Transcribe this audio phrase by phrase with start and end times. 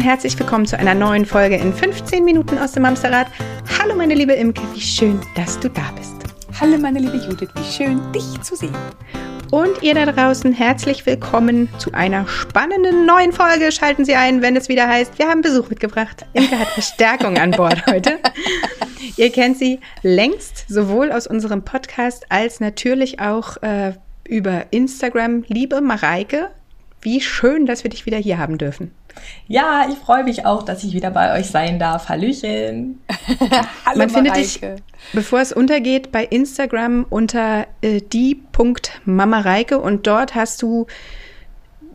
[0.00, 3.26] Und herzlich willkommen zu einer neuen Folge in 15 Minuten aus dem Amsterrad.
[3.78, 6.14] Hallo meine liebe Imke, wie schön, dass du da bist.
[6.58, 8.74] Hallo meine liebe Judith, wie schön, dich zu sehen.
[9.50, 13.70] Und ihr da draußen, herzlich willkommen zu einer spannenden neuen Folge.
[13.72, 16.24] Schalten Sie ein, wenn es wieder heißt, wir haben Besuch mitgebracht.
[16.32, 18.20] Imke hat Verstärkung an Bord heute.
[19.18, 23.92] Ihr kennt sie längst sowohl aus unserem Podcast als natürlich auch äh,
[24.26, 25.44] über Instagram.
[25.48, 26.48] Liebe Mareike,
[27.02, 28.92] wie schön, dass wir dich wieder hier haben dürfen.
[29.46, 32.08] Ja, ich freue mich auch, dass ich wieder bei euch sein darf.
[32.08, 33.00] Hallöchen.
[33.86, 34.60] Hallo Man findet dich,
[35.12, 40.86] bevor es untergeht, bei Instagram unter äh, die.mamareike und dort hast du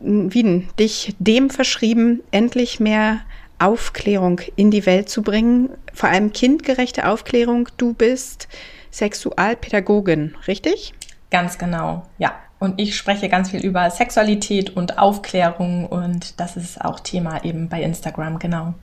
[0.00, 3.20] wie dich dem verschrieben, endlich mehr
[3.58, 7.68] Aufklärung in die Welt zu bringen, vor allem kindgerechte Aufklärung.
[7.76, 8.48] Du bist
[8.92, 10.92] Sexualpädagogin, richtig?
[11.30, 12.34] Ganz genau, ja.
[12.58, 17.68] Und ich spreche ganz viel über Sexualität und Aufklärung und das ist auch Thema eben
[17.68, 18.74] bei Instagram, genau.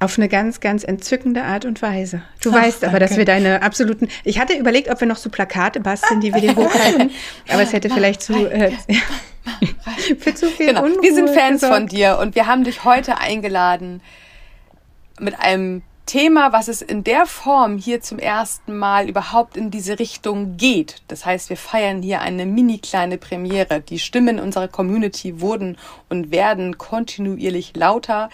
[0.00, 2.22] Auf eine ganz, ganz entzückende Art und Weise.
[2.40, 4.08] Du Ach, weißt aber, dass wir deine absoluten.
[4.22, 7.10] Ich hatte überlegt, ob wir noch so Plakate basteln, die wir dir hochhalten.
[7.48, 8.46] aber es hätte vielleicht zu.
[8.46, 8.72] Äh,
[10.18, 10.84] für zu viel genau.
[10.84, 11.74] Unruhe Wir sind Fans gesorgt.
[11.74, 14.00] von dir und wir haben dich heute eingeladen
[15.18, 19.98] mit einem Thema, was es in der Form hier zum ersten Mal überhaupt in diese
[19.98, 21.02] Richtung geht.
[21.06, 23.80] Das heißt, wir feiern hier eine mini kleine Premiere.
[23.82, 25.76] Die Stimmen unserer Community wurden
[26.08, 28.30] und werden kontinuierlich lauter.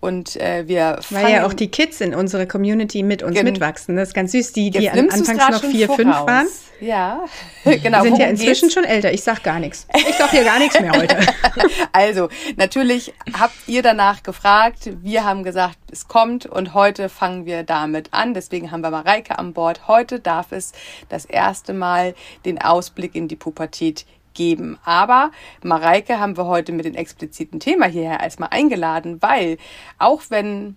[0.00, 3.96] Und äh, wir Weil ja auch die Kids in unserer Community mit uns mitwachsen.
[3.96, 6.46] Das ist ganz süß, die, die anfangs noch vier, fünf waren.
[6.80, 7.24] Ja,
[7.64, 8.02] genau.
[8.02, 8.74] Sind ja inzwischen geht's?
[8.74, 9.12] schon älter.
[9.12, 9.86] Ich sag gar nichts.
[9.94, 11.16] Ich sag hier gar nichts mehr heute.
[11.92, 14.90] also, natürlich habt ihr danach gefragt.
[15.02, 18.34] Wir haben gesagt, es kommt und heute fangen wir damit an.
[18.34, 19.88] Deswegen haben wir Mareike an Bord.
[19.88, 20.72] Heute darf es
[21.08, 24.04] das erste Mal den Ausblick in die Pubertät
[24.36, 24.78] geben.
[24.84, 25.32] Aber
[25.64, 29.58] Mareike haben wir heute mit dem expliziten Thema hierher erstmal eingeladen, weil
[29.98, 30.76] auch wenn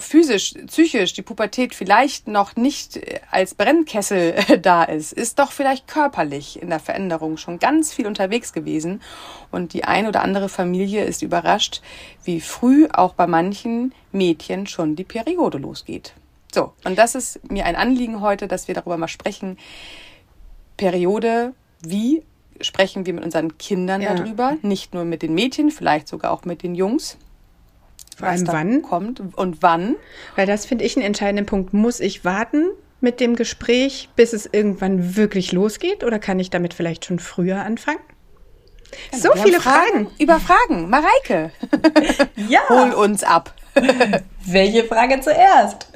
[0.00, 3.00] physisch, psychisch die Pubertät vielleicht noch nicht
[3.30, 8.52] als Brennkessel da ist, ist doch vielleicht körperlich in der Veränderung schon ganz viel unterwegs
[8.52, 9.00] gewesen.
[9.50, 11.80] Und die ein oder andere Familie ist überrascht,
[12.24, 16.14] wie früh auch bei manchen Mädchen schon die Periode losgeht.
[16.52, 19.58] So, und das ist mir ein Anliegen heute, dass wir darüber mal sprechen.
[20.76, 22.22] Periode, wie
[22.60, 24.14] sprechen wir mit unseren Kindern ja.
[24.14, 27.18] darüber, nicht nur mit den Mädchen, vielleicht sogar auch mit den Jungs.
[28.16, 29.94] Vor allem wann kommt und wann.
[30.34, 31.72] Weil das finde ich einen entscheidenden Punkt.
[31.72, 32.66] Muss ich warten
[33.00, 37.64] mit dem Gespräch, bis es irgendwann wirklich losgeht, oder kann ich damit vielleicht schon früher
[37.64, 38.00] anfangen?
[39.12, 40.06] Genau, so viele Fragen.
[40.06, 40.10] Fragen.
[40.18, 40.90] Über Fragen.
[40.90, 41.52] Mareike.
[42.48, 42.60] ja.
[42.68, 43.54] Hol uns ab.
[44.46, 45.90] Welche Frage zuerst?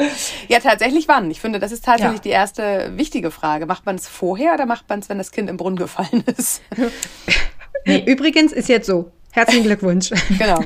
[0.48, 1.30] Ja, tatsächlich wann?
[1.30, 2.22] Ich finde, das ist tatsächlich ja.
[2.22, 3.66] die erste wichtige Frage.
[3.66, 6.62] Macht man es vorher oder macht man es, wenn das Kind im Brunnen gefallen ist?
[7.84, 8.04] Nee.
[8.06, 9.10] Übrigens ist jetzt so.
[9.32, 10.10] Herzlichen Glückwunsch.
[10.38, 10.62] Genau.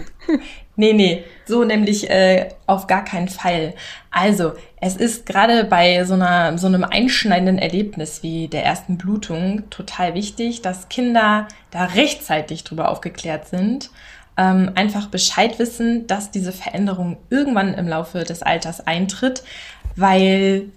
[0.79, 3.73] Nee, nee, so nämlich äh, auf gar keinen Fall.
[4.11, 9.71] Also, es ist gerade bei so, einer, so einem einschneidenden Erlebnis wie der ersten Blutung
[9.71, 13.91] total wichtig, dass Kinder da rechtzeitig drüber aufgeklärt sind
[14.37, 19.43] ähm, einfach Bescheid wissen, dass diese Veränderung irgendwann im Laufe des Alters eintritt,
[19.97, 20.69] weil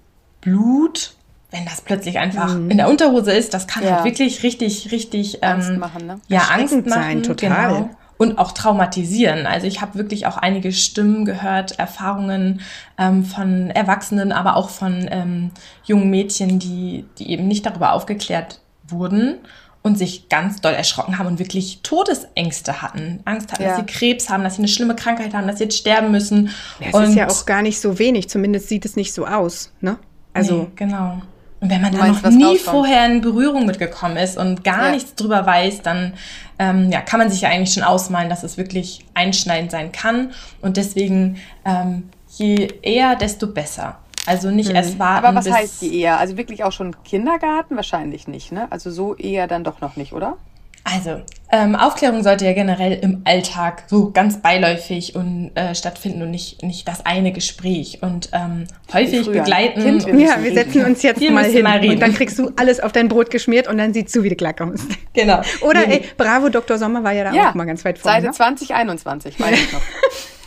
[0.42, 1.14] Blut,
[1.52, 2.72] wenn das plötzlich einfach mhm.
[2.72, 3.96] in der Unterhose ist, das kann ja.
[3.96, 6.20] halt wirklich richtig, richtig ähm, Angst machen, ne?
[6.28, 7.68] Ja, Angst machen, sein, total.
[7.68, 7.90] Genau.
[8.18, 9.46] Und auch traumatisieren.
[9.46, 12.60] Also ich habe wirklich auch einige Stimmen gehört, Erfahrungen
[12.98, 15.52] ähm, von Erwachsenen, aber auch von ähm,
[15.86, 18.60] jungen Mädchen, die, die eben nicht darüber aufgeklärt
[18.90, 19.38] wurden
[19.82, 23.22] und sich ganz doll erschrocken haben und wirklich Todesängste hatten.
[23.26, 23.70] Angst hatten, ja.
[23.70, 26.50] dass sie Krebs haben, dass sie eine schlimme Krankheit haben, dass sie jetzt sterben müssen.
[26.80, 29.26] Ja, es und ist ja auch gar nicht so wenig, zumindest sieht es nicht so
[29.26, 29.98] aus, ne?
[30.34, 31.22] Also nee, genau.
[31.62, 32.60] Und wenn man da noch nie rauskommt.
[32.60, 34.92] vorher in Berührung mitgekommen ist und gar ja.
[34.92, 36.14] nichts drüber weiß, dann
[36.58, 40.32] ähm, ja, kann man sich ja eigentlich schon ausmalen, dass es wirklich einschneidend sein kann.
[40.62, 43.98] Und deswegen ähm, je eher, desto besser.
[44.26, 44.76] Also nicht hm.
[44.76, 45.26] erst warten.
[45.26, 46.20] Aber was heißt die eher?
[46.20, 47.76] Also wirklich auch schon Kindergarten?
[47.76, 48.72] Wahrscheinlich nicht, ne?
[48.72, 50.38] Also so eher dann doch noch nicht, oder?
[50.84, 51.22] Also,
[51.52, 56.64] ähm, Aufklärung sollte ja generell im Alltag so ganz beiläufig und äh, stattfinden und nicht,
[56.64, 58.00] nicht das eine Gespräch.
[58.02, 59.42] Und ähm, häufig Früher.
[59.42, 59.82] begleiten.
[59.82, 62.80] Kind, wir ja, wir setzen uns jetzt mal hin mal und dann kriegst du alles
[62.80, 64.82] auf dein Brot geschmiert und dann sieht du wie klack aus.
[65.14, 65.42] Genau.
[65.62, 66.78] Oder nee, ey, bravo, Dr.
[66.78, 67.50] Sommer war ja da ja.
[67.50, 68.18] auch mal ganz weit vorne.
[68.18, 68.34] Seite ne?
[68.34, 69.82] 2021, meine ich noch.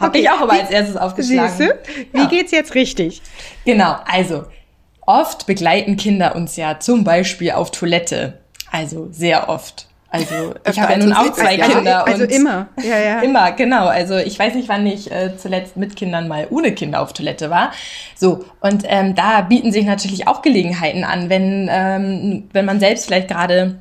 [0.00, 0.20] Habe okay.
[0.20, 1.56] ich auch aber als erstes aufgeschlagen.
[1.56, 1.78] Siehste?
[2.12, 2.26] Wie ja.
[2.26, 3.22] geht's jetzt richtig?
[3.64, 4.44] Genau, also
[5.06, 8.40] oft begleiten Kinder uns ja zum Beispiel auf Toilette.
[8.70, 9.88] Also sehr oft.
[10.10, 12.06] Also ich habe ja nun auch zwei also, Kinder.
[12.06, 12.68] Also, also immer.
[12.82, 13.20] Ja, ja.
[13.20, 13.86] Immer, genau.
[13.86, 17.50] Also ich weiß nicht, wann ich äh, zuletzt mit Kindern mal ohne Kinder auf Toilette
[17.50, 17.72] war.
[18.14, 23.06] So, und ähm, da bieten sich natürlich auch Gelegenheiten an, wenn, ähm, wenn man selbst
[23.06, 23.80] vielleicht gerade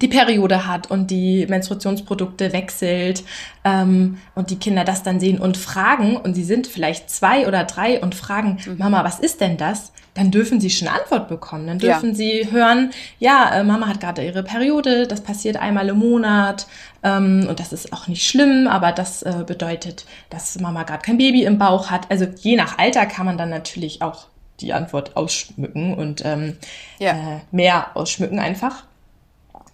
[0.00, 3.24] die Periode hat und die Menstruationsprodukte wechselt
[3.64, 7.64] ähm, und die Kinder das dann sehen und fragen und sie sind vielleicht zwei oder
[7.64, 8.78] drei und fragen, mhm.
[8.78, 9.92] Mama, was ist denn das?
[10.14, 11.68] Dann dürfen sie schon Antwort bekommen.
[11.68, 12.14] Dann dürfen ja.
[12.14, 12.90] sie hören,
[13.20, 16.66] ja, äh, Mama hat gerade ihre Periode, das passiert einmal im Monat
[17.02, 21.18] ähm, und das ist auch nicht schlimm, aber das äh, bedeutet, dass Mama gerade kein
[21.18, 22.10] Baby im Bauch hat.
[22.10, 24.26] Also je nach Alter kann man dann natürlich auch
[24.60, 26.56] die Antwort ausschmücken und ähm,
[26.98, 27.12] ja.
[27.12, 28.87] äh, mehr ausschmücken einfach.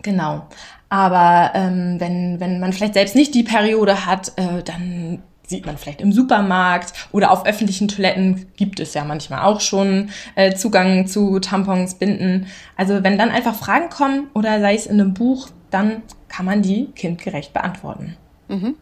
[0.05, 0.47] Genau.
[0.89, 5.77] Aber ähm, wenn, wenn man vielleicht selbst nicht die Periode hat, äh, dann sieht man
[5.77, 11.07] vielleicht im Supermarkt oder auf öffentlichen Toiletten gibt es ja manchmal auch schon äh, Zugang
[11.07, 12.47] zu Tampons, Binden.
[12.77, 16.63] Also wenn dann einfach Fragen kommen oder sei es in einem Buch, dann kann man
[16.63, 18.17] die kindgerecht beantworten.
[18.49, 18.77] Mhm.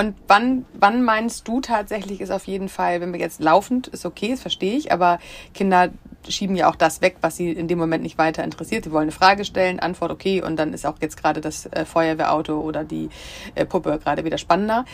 [0.00, 4.06] Und wann, wann meinst du tatsächlich ist auf jeden Fall, wenn wir jetzt laufend, ist
[4.06, 5.18] okay, das verstehe ich, aber
[5.52, 5.90] Kinder
[6.26, 8.84] schieben ja auch das weg, was sie in dem Moment nicht weiter interessiert.
[8.84, 11.84] Sie wollen eine Frage stellen, Antwort okay und dann ist auch jetzt gerade das äh,
[11.84, 13.10] Feuerwehrauto oder die
[13.54, 14.86] äh, Puppe gerade wieder spannender.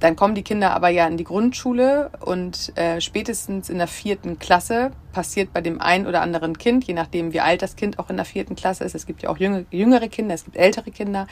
[0.00, 4.38] Dann kommen die Kinder aber ja in die Grundschule und äh, spätestens in der vierten
[4.38, 8.08] Klasse passiert bei dem einen oder anderen Kind, je nachdem wie alt das Kind auch
[8.08, 11.26] in der vierten Klasse ist, es gibt ja auch jüngere Kinder, es gibt ältere Kinder,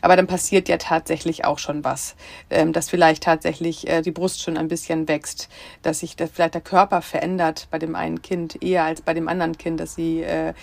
[0.00, 2.14] aber dann passiert ja tatsächlich auch schon was,
[2.50, 5.48] ähm, dass vielleicht tatsächlich äh, die Brust schon ein bisschen wächst,
[5.82, 9.28] dass sich das, vielleicht der Körper verändert bei dem einen Kind eher als bei dem
[9.28, 10.54] anderen Kind, dass sie äh,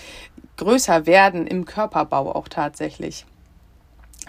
[0.58, 3.26] größer werden im Körperbau auch tatsächlich.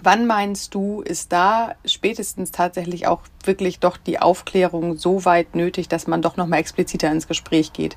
[0.02, 5.88] Wann meinst du, ist da spätestens tatsächlich auch wirklich doch die Aufklärung so weit nötig,
[5.88, 7.96] dass man doch nochmal expliziter ins Gespräch geht?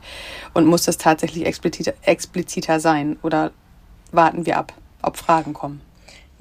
[0.54, 3.18] Und muss das tatsächlich expliziter, expliziter sein?
[3.22, 3.52] Oder
[4.14, 4.72] warten wir ab,
[5.02, 5.82] ob Fragen kommen?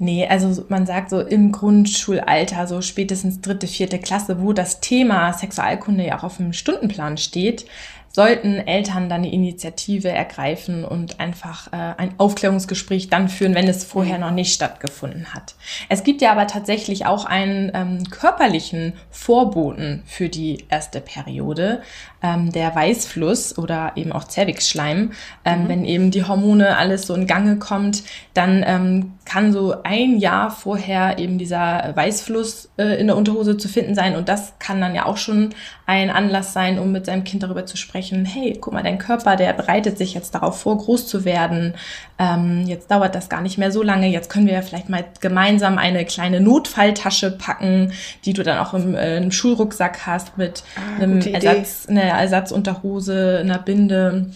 [0.01, 5.33] Nee, also man sagt so im Grundschulalter, so spätestens dritte, vierte Klasse, wo das Thema
[5.33, 7.65] Sexualkunde ja auch auf dem Stundenplan steht,
[8.11, 13.83] sollten Eltern dann eine Initiative ergreifen und einfach äh, ein Aufklärungsgespräch dann führen, wenn es
[13.83, 15.55] vorher noch nicht stattgefunden hat.
[15.89, 21.81] Es gibt ja aber tatsächlich auch einen ähm, körperlichen Vorboten für die erste Periode,
[22.23, 25.11] ähm, der Weißfluss oder eben auch Zervixschleim.
[25.45, 25.69] Ähm, mhm.
[25.69, 28.03] Wenn eben die Hormone alles so in Gange kommt,
[28.33, 33.67] dann ähm, kann so ein Jahr vorher eben dieser Weißfluss äh, in der Unterhose zu
[33.67, 35.49] finden sein und das kann dann ja auch schon
[35.85, 38.97] ein Anlass sein, um mit seinem Kind darüber zu sprechen sprechen, hey, guck mal, dein
[38.97, 41.73] Körper, der bereitet sich jetzt darauf vor, groß zu werden.
[42.17, 44.07] Ähm, jetzt dauert das gar nicht mehr so lange.
[44.07, 47.91] Jetzt können wir ja vielleicht mal gemeinsam eine kleine Notfalltasche packen,
[48.25, 53.39] die du dann auch im, äh, im Schulrucksack hast mit ah, einem Ersatz, einer Ersatzunterhose,
[53.41, 54.27] einer Binde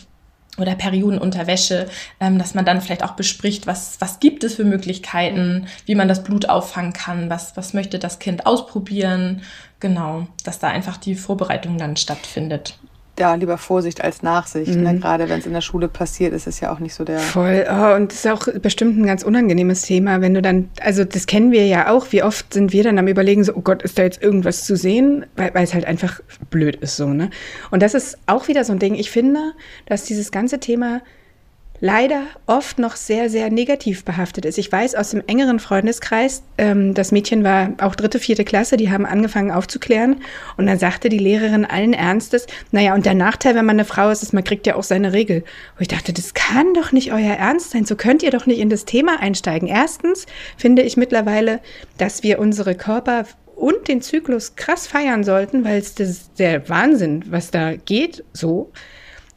[0.57, 1.87] oder Periodenunterwäsche,
[2.19, 6.07] ähm, dass man dann vielleicht auch bespricht, was, was gibt es für Möglichkeiten, wie man
[6.07, 9.41] das Blut auffangen kann, was, was möchte das Kind ausprobieren.
[9.79, 12.77] Genau, dass da einfach die Vorbereitung dann stattfindet
[13.23, 14.75] ja, lieber Vorsicht als Nachsicht.
[14.75, 14.77] Ne?
[14.77, 14.83] Mhm.
[14.83, 14.99] Ne?
[14.99, 17.19] Gerade wenn es in der Schule passiert, ist es ja auch nicht so der.
[17.19, 17.65] Voll.
[17.69, 21.25] Oh, und das ist auch bestimmt ein ganz unangenehmes Thema, wenn du dann, also das
[21.25, 23.97] kennen wir ja auch, wie oft sind wir dann am Überlegen, so, oh Gott, ist
[23.97, 27.29] da jetzt irgendwas zu sehen, weil, weil es halt einfach blöd ist so, ne?
[27.71, 28.95] Und das ist auch wieder so ein Ding.
[28.95, 29.53] Ich finde,
[29.85, 31.01] dass dieses ganze Thema
[31.83, 34.57] leider oft noch sehr, sehr negativ behaftet ist.
[34.57, 38.89] Ich weiß aus dem engeren Freundeskreis, ähm, das Mädchen war auch dritte, vierte Klasse, die
[38.89, 40.21] haben angefangen aufzuklären
[40.55, 44.09] und dann sagte die Lehrerin allen Ernstes, naja, und der Nachteil, wenn man eine Frau
[44.11, 45.39] ist, ist, man kriegt ja auch seine Regel.
[45.75, 48.59] Und ich dachte, das kann doch nicht euer Ernst sein, so könnt ihr doch nicht
[48.59, 49.67] in das Thema einsteigen.
[49.67, 50.25] Erstens
[50.55, 51.59] finde ich mittlerweile,
[51.97, 53.25] dass wir unsere Körper
[53.57, 55.95] und den Zyklus krass feiern sollten, weil es
[56.35, 58.71] der Wahnsinn, was da geht, so.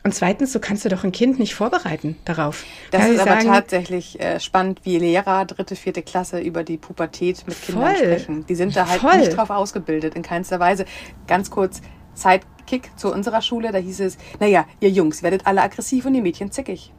[0.07, 2.63] Und zweitens, so kannst du doch ein Kind nicht vorbereiten darauf.
[2.93, 6.77] Das Kann ist aber sagen, tatsächlich äh, spannend, wie Lehrer dritte, vierte Klasse über die
[6.77, 8.47] Pubertät mit Kindern voll, sprechen.
[8.47, 9.19] Die sind da halt voll.
[9.19, 10.85] nicht drauf ausgebildet, in keinster Weise.
[11.27, 11.83] Ganz kurz,
[12.15, 16.23] Sidekick zu unserer Schule, da hieß es, naja, ihr Jungs werdet alle aggressiv und die
[16.23, 16.93] Mädchen zickig.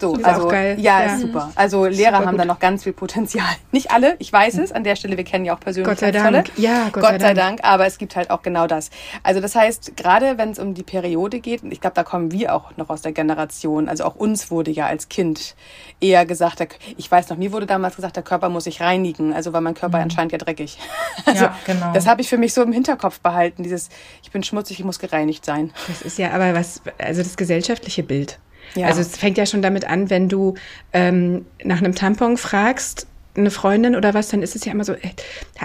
[0.00, 0.76] So, ist also, auch geil.
[0.80, 1.14] Ja, ja.
[1.14, 1.52] ist super.
[1.54, 3.46] Also Lehrer super haben da noch ganz viel Potenzial.
[3.70, 4.72] Nicht alle, ich weiß es.
[4.72, 6.50] An der Stelle, wir kennen ja auch persönlich Gott sei Dank.
[6.56, 7.60] Ja, Gott, Gott sei, sei Dank.
[7.60, 7.64] Dank.
[7.64, 8.90] Aber es gibt halt auch genau das.
[9.22, 12.32] Also das heißt, gerade wenn es um die Periode geht, und ich glaube, da kommen
[12.32, 15.54] wir auch noch aus der Generation, also auch uns wurde ja als Kind
[16.00, 16.60] eher gesagt,
[16.96, 19.74] ich weiß noch, mir wurde damals gesagt, der Körper muss sich reinigen, also weil mein
[19.74, 20.04] Körper mhm.
[20.04, 20.78] anscheinend ja dreckig.
[21.26, 21.92] Also ja, genau.
[21.92, 23.90] das habe ich für mich so im Hinterkopf behalten, dieses,
[24.22, 25.72] ich bin schmutzig, ich muss gereinigt sein.
[25.86, 28.38] Das ist ja aber was, also das gesellschaftliche Bild.
[28.74, 28.86] Ja.
[28.86, 30.54] Also es fängt ja schon damit an, wenn du
[30.92, 34.92] ähm, nach einem Tampon fragst, eine Freundin oder was, dann ist es ja immer so,
[34.94, 35.10] äh,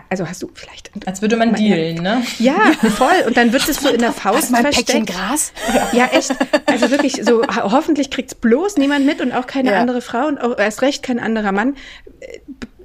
[0.10, 0.92] also hast du vielleicht.
[1.08, 2.22] Als würde man dealen, ne?
[2.38, 3.24] Ja, voll.
[3.26, 4.90] Und dann wird es so in der Faust mal ein versteckt.
[4.90, 5.52] Päckchen Gras?
[5.92, 6.36] Ja, echt.
[6.68, 9.80] Also wirklich so, hoffentlich kriegt es bloß niemand mit und auch keine ja.
[9.80, 11.76] andere Frau und auch erst recht kein anderer Mann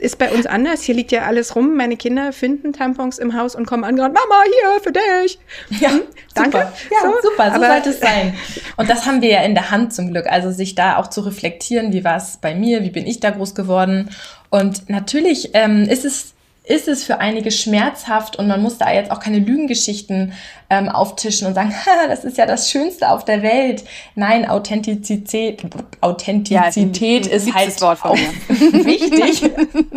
[0.00, 0.82] ist bei uns anders.
[0.82, 1.76] Hier liegt ja alles rum.
[1.76, 5.38] Meine Kinder finden Tampons im Haus und kommen an und Mama, hier für dich.
[5.80, 6.02] Ja, hm,
[6.34, 6.58] danke.
[6.58, 6.72] Super.
[6.90, 8.34] Ja, so, super, so aber, sollte es sein.
[8.76, 10.26] Und das haben wir ja in der Hand zum Glück.
[10.26, 13.30] Also sich da auch zu reflektieren, wie war es bei mir, wie bin ich da
[13.30, 14.10] groß geworden
[14.48, 16.34] Und natürlich ähm, ist es
[16.70, 20.32] ist es für einige schmerzhaft und man muss da jetzt auch keine Lügengeschichten
[20.70, 21.74] ähm, auftischen und sagen,
[22.08, 23.84] das ist ja das Schönste auf der Welt.
[24.14, 25.62] Nein, Authentizität,
[26.00, 28.16] Authentizität ja, ist halt Wort auch
[28.48, 29.50] wichtig.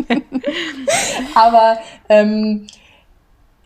[1.35, 1.77] Aber
[2.09, 2.65] ähm,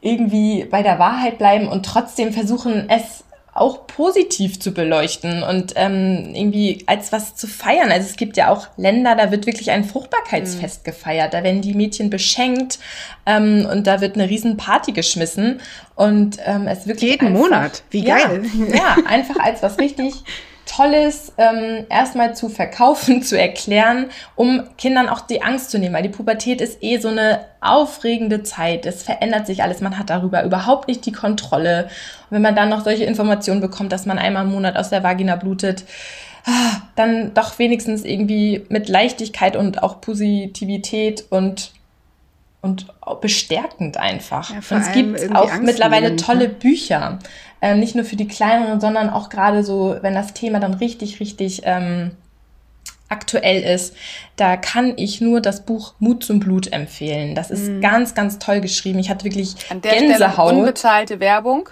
[0.02, 3.24] irgendwie bei der Wahrheit bleiben und trotzdem versuchen, es
[3.60, 7.92] auch positiv zu beleuchten und ähm, irgendwie als was zu feiern.
[7.92, 10.92] Also es gibt ja auch Länder, da wird wirklich ein Fruchtbarkeitsfest mhm.
[10.92, 11.34] gefeiert.
[11.34, 12.80] Da werden die Mädchen beschenkt
[13.26, 15.62] ähm, und da wird eine riesen Party geschmissen
[15.96, 17.84] und ähm, es wirklich jeden einfach, Monat.
[17.90, 18.44] Wie geil!
[18.70, 20.14] Ja, ja, einfach als was richtig
[20.68, 26.04] Tolles ähm, erstmal zu verkaufen, zu erklären, um Kindern auch die Angst zu nehmen, weil
[26.04, 28.86] die Pubertät ist eh so eine aufregende Zeit.
[28.86, 31.86] Es verändert sich alles, man hat darüber überhaupt nicht die Kontrolle.
[32.30, 35.04] Und wenn man dann noch solche Informationen bekommt, dass man einmal im Monat aus der
[35.04, 35.86] Vagina blutet,
[36.46, 41.72] ah, dann doch wenigstens irgendwie mit Leichtigkeit und auch Positivität und
[42.62, 42.88] und
[43.22, 44.50] bestärkend einfach.
[44.50, 46.50] Ja, und es gibt auch Angst mittlerweile nehmen, tolle ne?
[46.50, 47.20] Bücher,
[47.62, 51.20] ähm, nicht nur für die Kleineren, sondern auch gerade so, wenn das Thema dann richtig,
[51.20, 52.12] richtig ähm,
[53.10, 53.96] aktuell ist,
[54.36, 57.36] da kann ich nur das Buch Mut zum Blut empfehlen.
[57.36, 57.82] Das ist mhm.
[57.82, 59.00] ganz, ganz toll geschrieben.
[59.00, 60.50] Ich hatte wirklich An der Gänsehaut.
[60.50, 61.70] Stelle unbezahlte Werbung.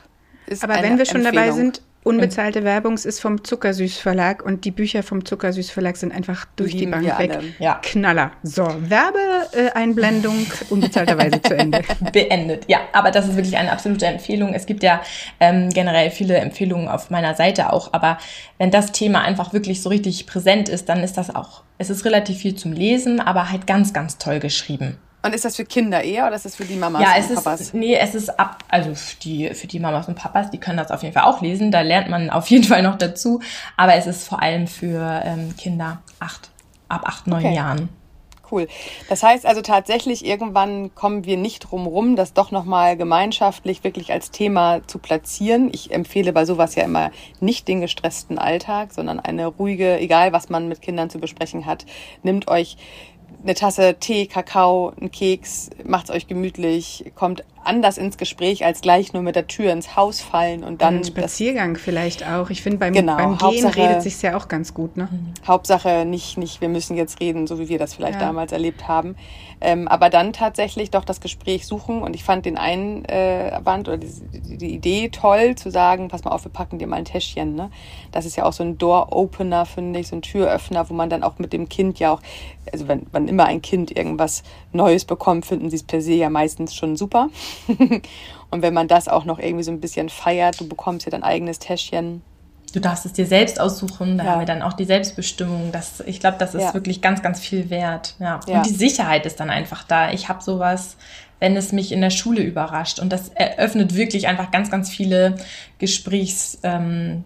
[0.61, 1.45] Aber wenn wir schon Empfehlung.
[1.45, 6.13] dabei sind, Unbezahlte Werbung ist vom Zuckersüß Verlag und die Bücher vom Zuckersüß Verlag sind
[6.13, 7.39] einfach durch Lieben die Bank weg.
[7.57, 7.79] Ja.
[7.81, 8.31] Knaller.
[8.43, 11.81] So, Werbeeinblendung unbezahlterweise zu Ende.
[12.13, 12.81] Beendet, ja.
[12.93, 14.53] Aber das ist wirklich eine absolute Empfehlung.
[14.53, 15.01] Es gibt ja
[15.39, 17.91] ähm, generell viele Empfehlungen auf meiner Seite auch.
[17.91, 18.19] Aber
[18.59, 22.05] wenn das Thema einfach wirklich so richtig präsent ist, dann ist das auch, es ist
[22.05, 24.99] relativ viel zum Lesen, aber halt ganz, ganz toll geschrieben.
[25.25, 27.43] Und ist das für Kinder eher oder ist das für die Mamas ja, und es
[27.43, 27.61] Papas?
[27.61, 30.77] Ist, nee, es ist ab, also für die, für die Mamas und Papas, die können
[30.77, 31.71] das auf jeden Fall auch lesen.
[31.71, 33.41] Da lernt man auf jeden Fall noch dazu.
[33.75, 36.51] Aber es ist vor allem für ähm, Kinder acht,
[36.89, 37.55] ab acht, neun okay.
[37.55, 37.89] Jahren.
[38.51, 38.67] Cool.
[39.09, 44.11] Das heißt also tatsächlich, irgendwann kommen wir nicht drum rum, das doch nochmal gemeinschaftlich wirklich
[44.11, 45.71] als Thema zu platzieren.
[45.73, 50.49] Ich empfehle bei sowas ja immer nicht den gestressten Alltag, sondern eine ruhige, egal was
[50.49, 51.87] man mit Kindern zu besprechen hat,
[52.21, 52.77] nimmt euch
[53.43, 59.13] eine Tasse Tee, Kakao, ein Keks, macht's euch gemütlich, kommt anders ins Gespräch als gleich
[59.13, 60.97] nur mit der Tür ins Haus fallen und dann.
[60.97, 62.49] Ein Spaziergang das, vielleicht auch.
[62.49, 64.97] Ich finde, beim, genau, beim Gehen Hauptsache, redet sich ja auch ganz gut.
[64.97, 65.09] Ne?
[65.45, 68.27] Hauptsache nicht, nicht, wir müssen jetzt reden, so wie wir das vielleicht ja.
[68.27, 69.15] damals erlebt haben.
[69.61, 73.97] Ähm, aber dann tatsächlich doch das Gespräch suchen und ich fand den einen äh, oder
[73.97, 77.05] die, die, die, Idee toll zu sagen, pass mal auf, wir packen dir mal ein
[77.05, 77.55] Täschchen.
[77.55, 77.71] Ne?
[78.11, 81.23] Das ist ja auch so ein Door-Opener, finde ich, so ein Türöffner, wo man dann
[81.23, 82.21] auch mit dem Kind ja auch,
[82.71, 86.29] also wenn, wenn immer ein Kind irgendwas Neues bekommt, finden sie es per se ja
[86.29, 87.29] meistens schon super.
[88.49, 91.23] und wenn man das auch noch irgendwie so ein bisschen feiert, du bekommst ja dein
[91.23, 92.21] eigenes Täschchen.
[92.73, 94.31] Du darfst es dir selbst aussuchen, da ja.
[94.31, 95.71] haben wir dann auch die Selbstbestimmung.
[95.71, 96.73] Das, ich glaube, das ist ja.
[96.73, 98.15] wirklich ganz, ganz viel wert.
[98.19, 98.39] Ja.
[98.47, 98.57] ja.
[98.57, 100.11] Und die Sicherheit ist dann einfach da.
[100.11, 100.97] Ich habe sowas,
[101.39, 102.99] wenn es mich in der Schule überrascht.
[102.99, 105.37] Und das eröffnet wirklich einfach ganz, ganz viele
[105.79, 107.23] Gesprächsthemen.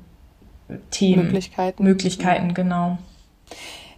[1.00, 1.84] Ähm, Möglichkeiten.
[1.84, 2.98] Möglichkeiten, genau.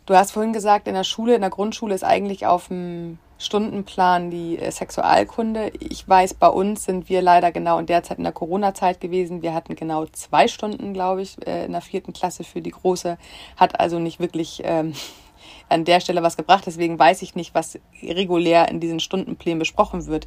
[0.05, 4.31] Du hast vorhin gesagt, in der Schule, in der Grundschule ist eigentlich auf dem Stundenplan
[4.31, 5.72] die äh, Sexualkunde.
[5.79, 9.41] Ich weiß, bei uns sind wir leider genau in der Zeit in der Corona-Zeit gewesen.
[9.41, 13.17] Wir hatten genau zwei Stunden, glaube ich, äh, in der vierten Klasse für die Große.
[13.58, 14.93] Hat also nicht wirklich ähm,
[15.70, 16.63] an der Stelle was gebracht.
[16.65, 20.25] Deswegen weiß ich nicht, was regulär in diesen Stundenplänen besprochen wird.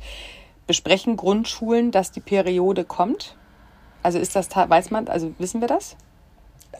[0.66, 3.36] Besprechen Grundschulen, dass die Periode kommt?
[4.02, 5.96] Also ist das, weiß man, also wissen wir das?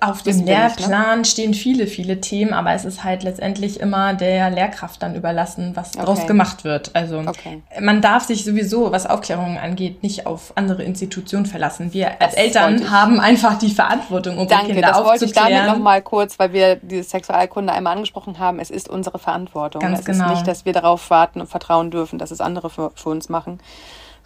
[0.01, 1.25] Auf dem Lehrplan nicht, ne?
[1.25, 5.91] stehen viele, viele Themen, aber es ist halt letztendlich immer der Lehrkraft dann überlassen, was
[5.91, 5.99] okay.
[5.99, 6.91] daraus gemacht wird.
[6.95, 7.63] Also okay.
[7.81, 11.93] man darf sich sowieso, was Aufklärungen angeht, nicht auf andere Institutionen verlassen.
[11.93, 15.21] Wir als das Eltern haben einfach die Verantwortung, unsere Danke, Kinder das aufzuklären.
[15.21, 18.59] wollte ich damit nochmal kurz, weil wir diese Sexualkunde einmal angesprochen haben.
[18.59, 19.81] Es ist unsere Verantwortung.
[19.81, 20.27] Ganz es genau.
[20.27, 23.29] ist nicht, dass wir darauf warten und vertrauen dürfen, dass es andere für, für uns
[23.29, 23.59] machen,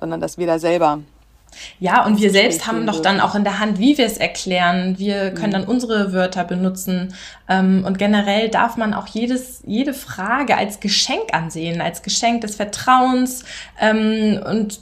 [0.00, 1.00] sondern dass wir da selber
[1.80, 4.98] ja, und wir selbst haben doch dann auch in der Hand, wie wir es erklären.
[4.98, 7.14] Wir können dann unsere Wörter benutzen.
[7.48, 12.56] Ähm, und generell darf man auch jedes, jede Frage als Geschenk ansehen, als Geschenk des
[12.56, 13.44] Vertrauens
[13.80, 14.80] ähm, und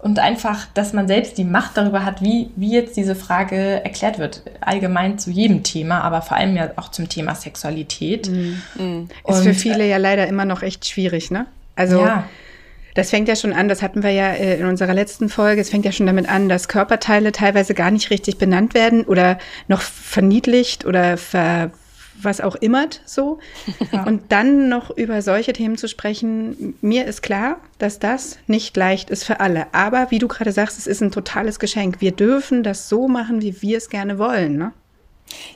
[0.00, 4.18] und einfach, dass man selbst die Macht darüber hat, wie, wie jetzt diese Frage erklärt
[4.18, 4.42] wird.
[4.60, 8.30] Allgemein zu jedem Thema, aber vor allem ja auch zum Thema Sexualität.
[8.30, 9.08] Mhm.
[9.26, 11.46] Ist für viele ja leider immer noch echt schwierig, ne?
[11.74, 12.24] Also ja.
[12.98, 15.70] Das fängt ja schon an, das hatten wir ja äh, in unserer letzten Folge, es
[15.70, 19.38] fängt ja schon damit an, dass Körperteile teilweise gar nicht richtig benannt werden oder
[19.68, 21.70] noch verniedlicht oder ver,
[22.20, 23.38] was auch immer so.
[23.92, 24.02] Ja.
[24.02, 29.10] Und dann noch über solche Themen zu sprechen, mir ist klar, dass das nicht leicht
[29.10, 29.72] ist für alle.
[29.72, 32.00] Aber wie du gerade sagst, es ist ein totales Geschenk.
[32.00, 34.58] Wir dürfen das so machen, wie wir es gerne wollen.
[34.58, 34.72] Ne?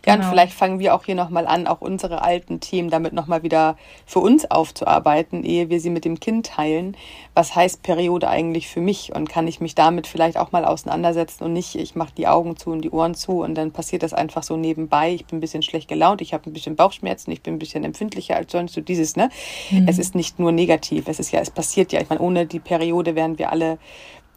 [0.05, 0.27] Ja, genau.
[0.27, 3.77] und vielleicht fangen wir auch hier nochmal an, auch unsere alten Themen damit nochmal wieder
[4.07, 6.97] für uns aufzuarbeiten, ehe wir sie mit dem Kind teilen.
[7.35, 9.15] Was heißt Periode eigentlich für mich?
[9.15, 12.57] Und kann ich mich damit vielleicht auch mal auseinandersetzen und nicht, ich mache die Augen
[12.57, 15.13] zu und die Ohren zu und dann passiert das einfach so nebenbei.
[15.13, 17.85] Ich bin ein bisschen schlecht gelaunt, ich habe ein bisschen Bauchschmerzen, ich bin ein bisschen
[17.85, 18.75] empfindlicher als sonst.
[18.75, 19.31] So dieses, ne?
[19.71, 19.89] Mhm.
[19.89, 22.01] Es ist nicht nur negativ, es ist ja, es passiert ja.
[22.01, 23.79] Ich meine, ohne die Periode wären wir alle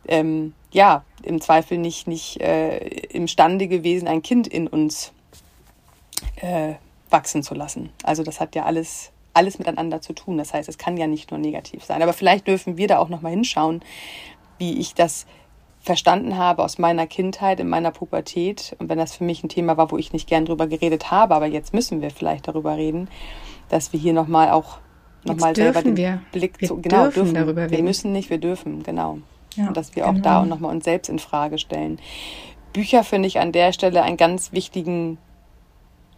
[0.07, 5.13] ähm, ja, im Zweifel nicht, nicht äh, imstande gewesen, ein Kind in uns
[6.37, 6.75] äh,
[7.09, 7.89] wachsen zu lassen.
[8.03, 10.37] Also das hat ja alles, alles miteinander zu tun.
[10.37, 12.01] Das heißt, es kann ja nicht nur negativ sein.
[12.01, 13.81] Aber vielleicht dürfen wir da auch nochmal hinschauen,
[14.57, 15.25] wie ich das
[15.85, 18.75] verstanden habe aus meiner Kindheit, in meiner Pubertät.
[18.79, 21.35] Und wenn das für mich ein Thema war, wo ich nicht gern drüber geredet habe,
[21.35, 23.07] aber jetzt müssen wir vielleicht darüber reden,
[23.69, 24.79] dass wir hier nochmal auch
[25.23, 26.21] nochmal selber den wir.
[26.31, 27.71] Blick wir zu, genau, dürfen, dürfen darüber reden.
[27.71, 29.19] Wir müssen nicht, wir dürfen, genau.
[29.55, 30.17] Ja, und dass wir genau.
[30.17, 31.99] auch da und nochmal uns selbst in Frage stellen.
[32.73, 35.17] Bücher finde ich an der Stelle einen ganz wichtigen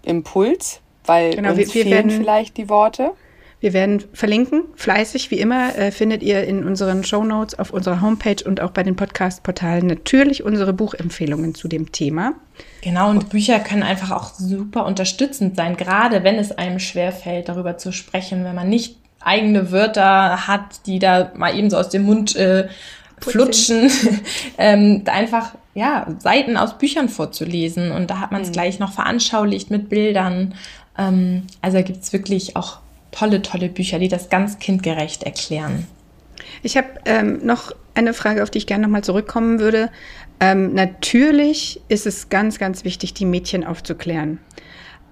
[0.07, 3.11] Impuls, weil Genau, uns wir- wir fehlen werden- vielleicht die Worte.
[3.59, 8.43] Wir werden verlinken, fleißig wie immer, äh, findet ihr in unseren Shownotes auf unserer Homepage
[8.45, 12.33] und auch bei den Podcast-Portalen natürlich unsere Buchempfehlungen zu dem Thema.
[12.83, 17.77] Genau, und Bücher können einfach auch super unterstützend sein, gerade wenn es einem schwerfällt, darüber
[17.77, 22.03] zu sprechen, wenn man nicht eigene Wörter hat, die da mal eben so aus dem
[22.03, 22.67] Mund äh,
[23.21, 23.89] flutschen,
[24.57, 29.71] ähm, einfach ja Seiten aus Büchern vorzulesen und da hat man es gleich noch veranschaulicht
[29.71, 30.55] mit Bildern.
[30.97, 32.79] Ähm, also da gibt's wirklich auch
[33.11, 35.87] tolle, tolle Bücher, die das ganz kindgerecht erklären.
[36.63, 39.89] Ich habe ähm, noch eine Frage, auf die ich gerne nochmal zurückkommen würde.
[40.39, 44.39] Ähm, natürlich ist es ganz, ganz wichtig, die Mädchen aufzuklären.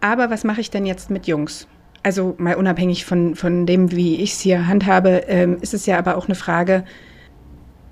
[0.01, 1.67] Aber was mache ich denn jetzt mit Jungs?
[2.03, 5.97] Also mal unabhängig von, von dem, wie ich es hier handhabe, ähm, ist es ja
[5.97, 6.83] aber auch eine Frage,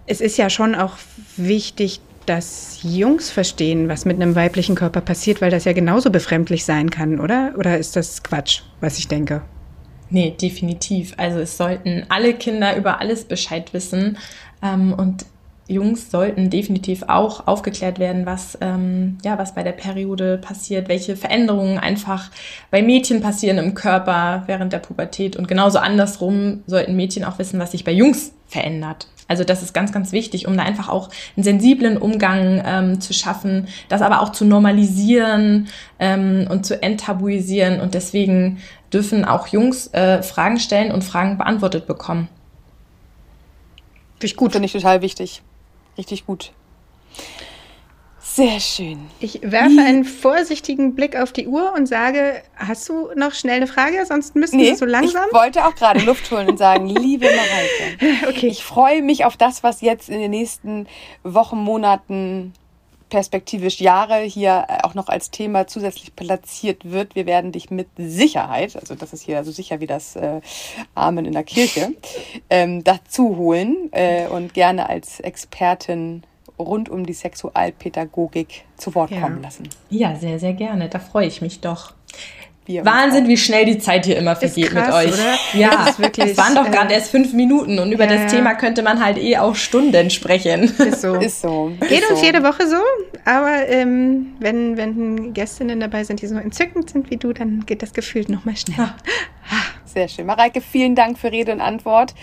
[0.05, 0.93] es ist ja schon auch
[1.37, 6.63] wichtig, dass Jungs verstehen, was mit einem weiblichen Körper passiert, weil das ja genauso befremdlich
[6.65, 7.53] sein kann, oder?
[7.57, 9.41] Oder ist das Quatsch, was ich denke?
[10.09, 11.13] Nee, definitiv.
[11.17, 14.17] Also es sollten alle Kinder über alles Bescheid wissen.
[14.61, 15.25] Ähm, und
[15.67, 21.15] Jungs sollten definitiv auch aufgeklärt werden, was, ähm, ja, was bei der Periode passiert, welche
[21.15, 22.31] Veränderungen einfach
[22.69, 25.35] bei Mädchen passieren im Körper während der Pubertät.
[25.35, 29.07] Und genauso andersrum sollten Mädchen auch wissen, was sich bei Jungs verändert.
[29.27, 33.13] Also das ist ganz, ganz wichtig, um da einfach auch einen sensiblen Umgang ähm, zu
[33.13, 35.67] schaffen, das aber auch zu normalisieren
[35.99, 37.79] ähm, und zu enttabuisieren.
[37.79, 38.59] Und deswegen
[38.91, 42.27] dürfen auch Jungs äh, Fragen stellen und Fragen beantwortet bekommen.
[44.15, 44.51] Finde ich gut.
[44.51, 45.41] Finde ich total wichtig.
[45.97, 46.51] Richtig gut.
[48.35, 48.97] Sehr schön.
[49.19, 53.67] Ich werfe einen vorsichtigen Blick auf die Uhr und sage, hast du noch schnell eine
[53.67, 54.03] Frage?
[54.07, 55.25] Sonst müssen wir so langsam.
[55.27, 58.47] ich wollte auch gerade Luft holen und sagen, liebe Mareike, Okay.
[58.47, 60.87] ich freue mich auf das, was jetzt in den nächsten
[61.23, 62.53] Wochen, Monaten,
[63.09, 67.13] perspektivisch Jahre hier äh, auch noch als Thema zusätzlich platziert wird.
[67.13, 70.41] Wir werden dich mit Sicherheit, also das ist hier so sicher wie das äh,
[70.95, 71.93] Amen in der Kirche,
[72.49, 76.23] ähm, dazu holen äh, und gerne als Expertin
[76.63, 79.21] rund um die Sexualpädagogik zu Wort Ja.
[79.21, 79.69] kommen lassen.
[79.89, 80.89] Ja, sehr, sehr gerne.
[80.89, 81.93] Da freue ich mich doch.
[82.65, 85.13] Wir Wahnsinn, wie schnell die Zeit hier immer vergeht krass, mit euch.
[85.13, 85.35] oder?
[85.53, 88.23] Ja, Das ist wirklich, es waren doch äh, gerade erst fünf Minuten und über ja,
[88.23, 88.31] das.
[88.31, 90.63] Thema könnte man halt eh auch Stunden sprechen.
[90.63, 91.15] Ist so.
[91.15, 91.73] Ist so.
[91.81, 92.25] Geht ist uns so.
[92.25, 92.77] jede Woche so,
[93.25, 97.81] aber ähm, wenn, wenn Gästinnen dabei sind, die so entzückend sind wie du, dann geht
[97.81, 98.95] das gefühlt noch mal schneller.
[99.83, 100.25] Sehr schön.
[100.25, 102.15] Mareike, vielen Dank für Rede und Antwort.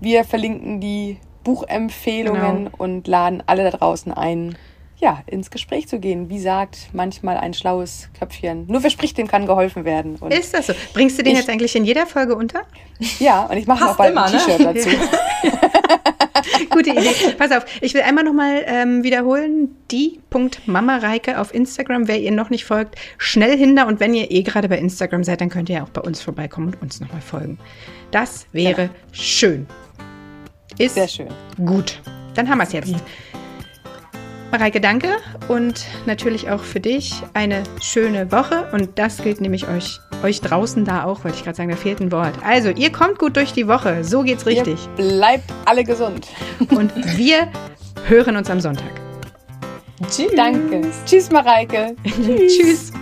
[0.00, 2.70] Wir verlinken die Buchempfehlungen Genau.
[2.78, 4.56] und laden alle da draußen ein,
[4.98, 6.28] ja, ins Gespräch zu gehen.
[6.28, 10.16] Wie sagt manchmal ein schlaues Köpfchen, nur wer spricht, dem kann geholfen werden.
[10.16, 10.72] Und Ist das so?
[10.92, 12.62] Bringst du den Ich- jetzt eigentlich in jeder Folge unter?
[13.18, 14.38] ja, und ich mache noch bald immer, ein ne?
[14.38, 14.88] T-Shirt dazu.
[16.70, 17.10] Gute Idee.
[17.38, 22.64] Pass auf, ich will einmal nochmal ähm, wiederholen, die.mamareike auf Instagram, wer ihr noch nicht
[22.64, 25.82] folgt, schnell hinter und wenn ihr eh gerade bei Instagram seid, dann könnt ihr ja
[25.84, 27.58] auch bei uns vorbeikommen und uns nochmal folgen.
[28.10, 29.66] Das wäre schön.
[30.78, 31.28] Ist Sehr schön.
[31.64, 32.00] gut.
[32.34, 32.94] Dann haben wir es jetzt.
[34.50, 35.08] Mareike, danke
[35.48, 40.86] und natürlich auch für dich eine schöne Woche und das gilt nämlich euch, euch draußen
[40.86, 42.32] da auch, wollte ich gerade sagen, da fehlt ein Wort.
[42.42, 44.78] Also, ihr kommt gut durch die Woche, so geht's richtig.
[44.96, 46.28] Ihr bleibt alle gesund.
[46.70, 47.48] Und wir
[48.06, 48.90] hören uns am Sonntag.
[50.10, 50.32] Tschüss.
[50.34, 50.80] Danke.
[51.04, 51.94] Tschüss, Mareike.
[52.04, 52.92] Tschüss.